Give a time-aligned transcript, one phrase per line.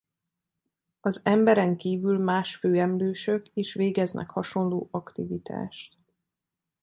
[1.01, 5.97] Az emberen kívül más főemlősök is végeznek hasonló aktivitást.